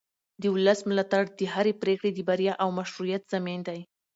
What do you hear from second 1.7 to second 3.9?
پرېکړې د بریا او مشروعیت ضامن دی